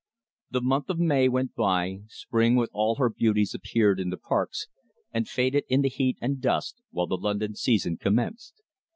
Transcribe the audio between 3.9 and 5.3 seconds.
in the parks and